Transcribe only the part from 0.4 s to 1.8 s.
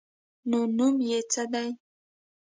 _نو نوم يې څه دی؟